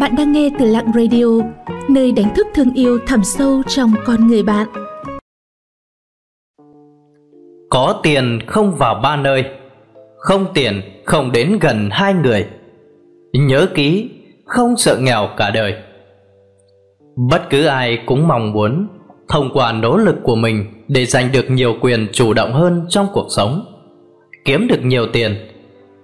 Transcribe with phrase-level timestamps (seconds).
[0.00, 1.24] Bạn đang nghe từ Lặng Radio,
[1.88, 4.68] nơi đánh thức thương yêu thẳm sâu trong con người bạn.
[7.70, 9.44] Có tiền không vào ba nơi,
[10.18, 12.46] không tiền không đến gần hai người.
[13.32, 14.10] Nhớ ký,
[14.44, 15.74] không sợ nghèo cả đời.
[17.30, 18.88] Bất cứ ai cũng mong muốn
[19.28, 23.06] thông qua nỗ lực của mình để giành được nhiều quyền chủ động hơn trong
[23.12, 23.64] cuộc sống,
[24.44, 25.36] kiếm được nhiều tiền.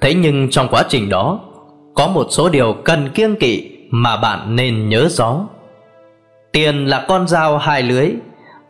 [0.01, 1.41] Thế nhưng trong quá trình đó,
[1.95, 5.41] có một số điều cần kiêng kỵ mà bạn nên nhớ rõ.
[6.53, 8.11] Tiền là con dao hai lưới,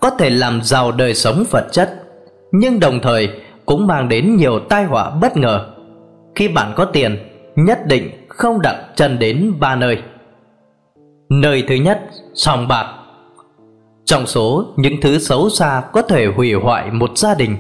[0.01, 1.95] có thể làm giàu đời sống vật chất,
[2.53, 3.29] nhưng đồng thời
[3.67, 5.71] cũng mang đến nhiều tai họa bất ngờ.
[6.35, 7.19] Khi bạn có tiền,
[7.57, 10.03] nhất định không đặt chân đến ba nơi.
[11.29, 12.01] Nơi thứ nhất,
[12.35, 12.87] sòng bạc.
[14.05, 17.57] Trong số những thứ xấu xa có thể hủy hoại một gia đình,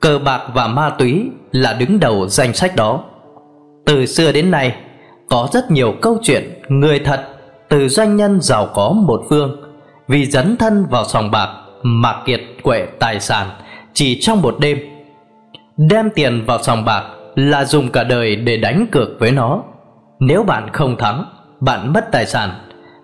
[0.00, 3.04] cờ bạc và ma túy là đứng đầu danh sách đó.
[3.86, 4.76] Từ xưa đến nay,
[5.32, 7.24] có rất nhiều câu chuyện người thật
[7.68, 9.56] từ doanh nhân giàu có một phương
[10.08, 11.48] vì dấn thân vào sòng bạc
[11.82, 13.48] mà kiệt quệ tài sản
[13.92, 14.78] chỉ trong một đêm.
[15.76, 17.02] Đem tiền vào sòng bạc
[17.34, 19.62] là dùng cả đời để đánh cược với nó.
[20.18, 21.24] Nếu bạn không thắng,
[21.60, 22.50] bạn mất tài sản.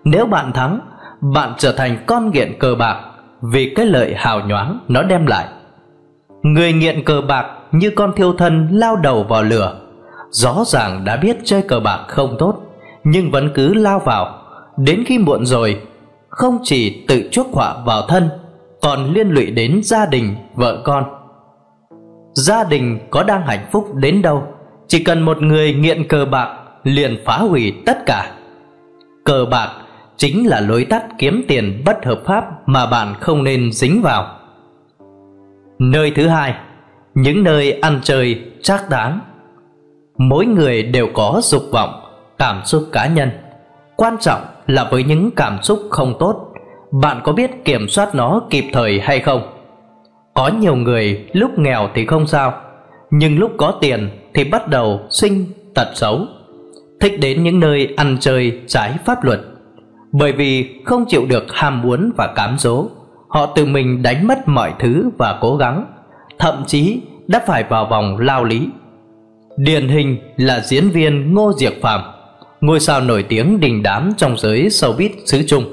[0.04, 0.80] Nếu bạn thắng,
[1.20, 2.96] bạn trở thành con nghiện cờ bạc
[3.42, 5.46] vì cái lợi hào nhoáng nó đem lại.
[6.42, 9.87] Người nghiện cờ bạc như con thiêu thân lao đầu vào lửa
[10.30, 12.54] rõ ràng đã biết chơi cờ bạc không tốt,
[13.04, 14.42] nhưng vẫn cứ lao vào.
[14.76, 15.80] Đến khi muộn rồi,
[16.28, 18.28] không chỉ tự chuốc họa vào thân,
[18.82, 21.04] còn liên lụy đến gia đình, vợ con.
[22.34, 24.42] Gia đình có đang hạnh phúc đến đâu,
[24.86, 28.32] chỉ cần một người nghiện cờ bạc liền phá hủy tất cả.
[29.24, 29.68] Cờ bạc
[30.16, 34.38] chính là lối tắt kiếm tiền bất hợp pháp mà bạn không nên dính vào.
[35.78, 36.54] Nơi thứ hai,
[37.14, 39.20] những nơi ăn chơi trác đáng
[40.18, 41.90] mỗi người đều có dục vọng,
[42.38, 43.30] cảm xúc cá nhân.
[43.96, 46.52] Quan trọng là với những cảm xúc không tốt,
[46.90, 49.42] bạn có biết kiểm soát nó kịp thời hay không?
[50.34, 52.52] Có nhiều người lúc nghèo thì không sao,
[53.10, 56.20] nhưng lúc có tiền thì bắt đầu sinh tật xấu.
[57.00, 59.40] Thích đến những nơi ăn chơi, trái pháp luật.
[60.12, 62.86] Bởi vì không chịu được ham muốn và cám dỗ,
[63.28, 65.84] họ tự mình đánh mất mọi thứ và cố gắng,
[66.38, 68.68] thậm chí đã phải vào vòng lao lý.
[69.58, 72.00] Điển hình là diễn viên Ngô Diệc Phạm,
[72.60, 75.64] Ngôi sao nổi tiếng đình đám trong giới showbiz xứ Trung.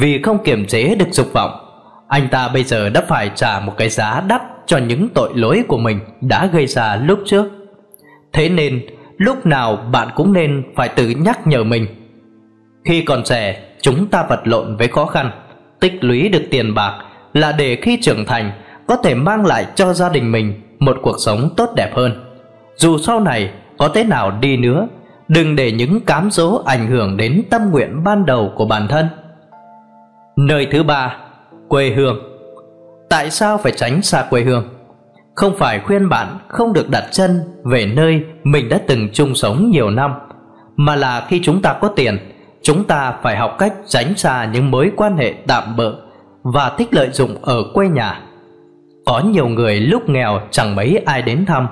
[0.00, 1.50] Vì không kiềm chế được dục vọng,
[2.08, 5.62] Anh ta bây giờ đã phải trả một cái giá đắt cho những tội lỗi
[5.68, 7.44] của mình đã gây ra lúc trước.
[8.32, 8.86] Thế nên,
[9.16, 11.86] lúc nào bạn cũng nên phải tự nhắc nhở mình.
[12.84, 15.30] Khi còn trẻ, chúng ta vật lộn với khó khăn,
[15.80, 16.94] Tích lũy được tiền bạc
[17.32, 18.52] là để khi trưởng thành,
[18.86, 22.27] có thể mang lại cho gia đình mình một cuộc sống tốt đẹp hơn
[22.78, 24.88] dù sau này có thế nào đi nữa,
[25.28, 29.06] Đừng để những cám dỗ ảnh hưởng đến tâm nguyện ban đầu của bản thân.
[30.36, 31.16] Nơi thứ ba,
[31.68, 32.18] Quê hương.
[33.10, 34.68] Tại sao phải tránh xa quê hương?
[35.34, 39.70] Không phải khuyên bạn không được đặt chân về nơi mình đã từng chung sống
[39.70, 40.14] nhiều năm,
[40.76, 42.18] Mà là khi chúng ta có tiền,
[42.62, 45.94] Chúng ta phải học cách tránh xa những mối quan hệ tạm bợ
[46.42, 48.20] Và thích lợi dụng ở quê nhà.
[49.06, 51.66] Có nhiều người lúc nghèo chẳng mấy ai đến thăm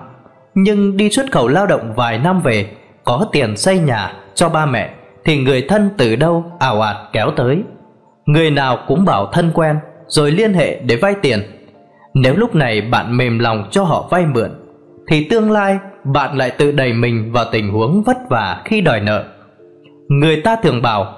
[0.57, 2.67] nhưng đi xuất khẩu lao động vài năm về,
[3.05, 4.91] Có tiền xây nhà cho ba mẹ,
[5.25, 7.63] Thì người thân từ đâu ảo ạt kéo tới.
[8.27, 11.41] Người nào cũng bảo thân quen, Rồi liên hệ để vay tiền.
[12.15, 14.51] Nếu lúc này bạn mềm lòng cho họ vay mượn,
[15.09, 19.01] Thì tương lai bạn lại tự đẩy mình vào tình huống vất vả khi đòi
[19.01, 19.25] nợ.
[20.09, 21.15] Người ta thường bảo,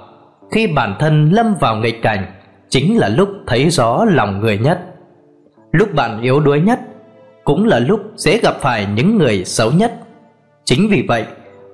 [0.51, 2.25] Khi bản thân lâm vào nghịch cảnh,
[2.69, 4.79] Chính là lúc thấy rõ lòng người nhất.
[5.71, 6.79] Lúc bạn yếu đuối nhất
[7.49, 9.93] cũng là lúc dễ gặp phải những người xấu nhất.
[10.65, 11.23] Chính vì vậy,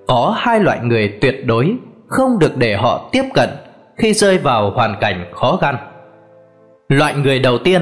[0.07, 1.75] có hai loại người tuyệt đối
[2.07, 3.49] không được để họ tiếp cận
[3.97, 5.77] khi rơi vào hoàn cảnh khó khăn.
[6.89, 7.81] Loại người đầu tiên,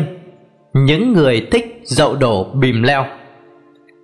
[0.73, 3.05] những người thích dậu đổ bìm leo.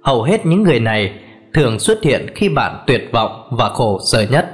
[0.03, 1.13] Hầu hết những người này
[1.53, 4.49] thường xuất hiện khi bạn tuyệt vọng và khổ sở nhất.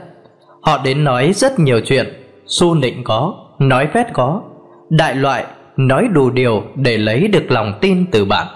[0.62, 2.06] Họ đến nói rất nhiều chuyện,
[2.46, 4.42] su nịnh có, nói phét có,
[4.90, 5.46] đại loại
[5.78, 8.48] nói đủ điều để lấy được lòng tin từ bạn.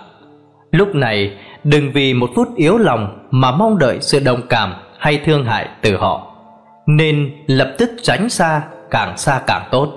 [0.71, 5.21] Lúc này, đừng vì một phút yếu lòng mà mong đợi sự đồng cảm hay
[5.25, 6.36] thương hại từ họ.
[6.88, 8.62] Nên lập tức tránh xa,
[8.92, 9.94] càng xa càng tốt.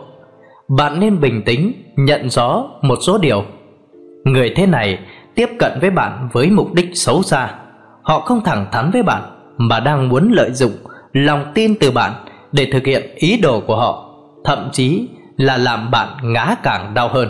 [0.69, 3.45] Bạn nên bình tĩnh, nhận rõ một số điều.
[4.25, 4.99] Người thế này
[5.35, 7.55] tiếp cận với bạn với mục đích xấu xa.
[8.03, 9.23] Họ không thẳng thắn với bạn,
[9.57, 10.73] mà đang muốn lợi dụng
[11.13, 12.13] lòng tin từ bạn
[12.53, 14.09] để thực hiện ý đồ của họ,
[14.45, 17.29] Thậm chí là làm bạn ngã càng đau hơn.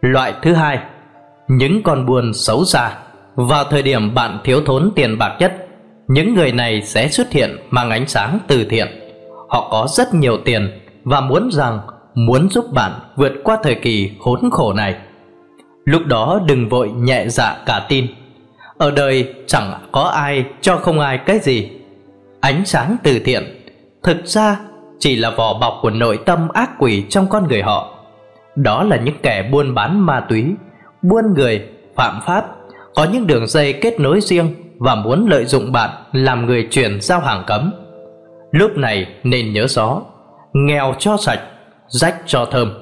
[0.00, 0.78] Loại thứ hai
[1.48, 2.90] những con buôn xấu xa
[3.34, 5.66] vào thời điểm bạn thiếu thốn tiền bạc nhất
[6.08, 8.86] những người này sẽ xuất hiện mang ánh sáng từ thiện
[9.48, 10.70] họ có rất nhiều tiền
[11.04, 11.80] và muốn rằng
[12.14, 14.96] muốn giúp bạn vượt qua thời kỳ khốn khổ này.
[15.84, 18.06] Lúc đó đừng vội nhẹ dạ cả tin.
[18.78, 21.70] Ở đời chẳng có ai cho không ai cái gì.
[22.40, 23.42] Ánh sáng từ thiện
[24.02, 24.60] thực ra
[24.98, 27.94] chỉ là vỏ bọc của nội tâm ác quỷ trong con người họ.
[28.56, 30.44] Đó là những kẻ buôn bán ma túy,
[31.02, 32.44] buôn người, phạm pháp,
[32.94, 37.00] có những đường dây kết nối riêng và muốn lợi dụng bạn làm người chuyển
[37.00, 37.72] giao hàng cấm.
[38.50, 40.02] Lúc này nên nhớ rõ,
[40.52, 41.40] nghèo cho sạch,
[41.88, 42.72] rách cho thơm.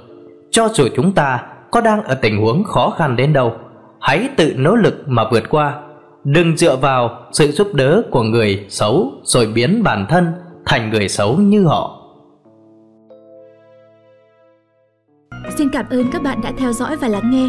[0.50, 3.52] Cho dù chúng ta có đang ở tình huống khó khăn đến đâu,
[4.00, 5.82] hãy tự nỗ lực mà vượt qua.
[6.24, 10.26] Đừng dựa vào sự giúp đỡ của người xấu rồi biến bản thân
[10.66, 12.02] thành người xấu như họ.
[15.56, 17.48] Xin cảm ơn các bạn đã theo dõi và lắng nghe.